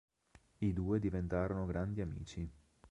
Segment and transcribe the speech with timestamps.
[0.57, 2.51] I due diventarono grandi amici.